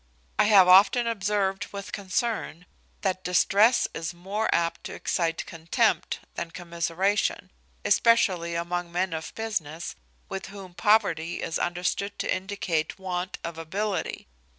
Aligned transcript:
I 0.39 0.45
have 0.45 0.67
often 0.67 1.05
observed 1.05 1.67
with 1.71 1.91
concern, 1.91 2.65
that 3.01 3.23
distress 3.23 3.87
is 3.93 4.15
more 4.15 4.49
apt 4.51 4.85
to 4.85 4.95
excite 4.95 5.45
contempt 5.45 6.21
than 6.33 6.49
commiseration, 6.49 7.51
especially 7.85 8.55
among 8.55 8.91
men 8.91 9.13
of 9.13 9.31
business, 9.35 9.95
with 10.27 10.47
whom 10.47 10.73
poverty 10.73 11.43
is 11.43 11.59
understood 11.59 12.17
to 12.17 12.35
indicate 12.35 12.97
want 12.97 13.37
of 13.43 13.59
ability. 13.59 14.27